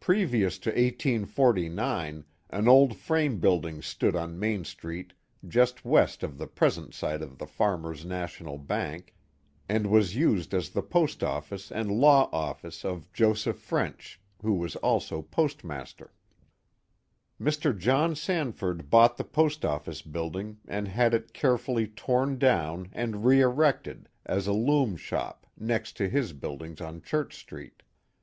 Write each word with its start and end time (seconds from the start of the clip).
Previous 0.00 0.56
to 0.60 0.70
1849 0.70 2.24
an 2.48 2.66
old 2.66 2.96
frame 2.96 3.38
building 3.40 3.82
stood 3.82 4.16
on 4.16 4.38
Main 4.38 4.64
Street 4.64 5.12
just 5.46 5.84
west 5.84 6.22
of 6.22 6.38
the 6.38 6.46
present 6.46 6.94
site 6.94 7.20
of 7.20 7.36
the 7.36 7.46
Farmers' 7.46 8.02
National 8.02 8.56
Bank, 8.56 9.14
and 9.68 9.88
was 9.88 10.16
used 10.16 10.54
as 10.54 10.70
the 10.70 10.80
post 10.80 11.22
office 11.22 11.70
and 11.70 11.90
law 11.90 12.30
office 12.32 12.86
of 12.86 13.12
Joseph 13.12 13.58
French, 13.58 14.18
who 14.40 14.54
was 14.54 14.76
also 14.76 15.20
postmaster, 15.20 16.14
Mr, 17.38 17.76
John 17.78 18.14
San 18.16 18.52
ford 18.52 18.88
bougiu 18.88 19.16
the 19.18 19.24
post 19.24 19.62
office 19.62 20.00
building 20.00 20.56
and 20.66 20.88
had 20.88 21.12
it 21.12 21.34
carefully 21.34 21.86
torn 21.86 22.38
down 22.38 22.88
and 22.94 23.26
re 23.26 23.42
erected 23.42 24.08
as 24.24 24.46
a 24.46 24.54
loom 24.54 24.96
shop 24.96 25.46
next 25.54 25.98
to 25.98 26.08
his 26.08 26.32
buildings 26.32 26.80
on 26.80 27.02
Cliurch 27.02 27.34
Street. 27.34 27.82